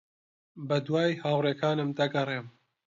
[0.67, 2.47] بەدوای ھاوڕێکانم دەگەڕێم.